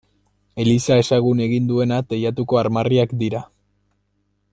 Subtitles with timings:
[0.63, 3.43] Eliza ezagun egin duena teilatuko armarriak dira.